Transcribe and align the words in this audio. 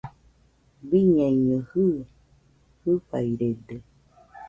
Biñaino 0.89 1.55
jɨɨ, 1.69 1.87
fɨfairede 2.79 3.75